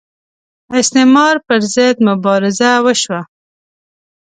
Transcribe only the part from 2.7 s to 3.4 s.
وشوه